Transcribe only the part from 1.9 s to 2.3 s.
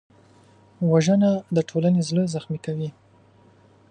زړه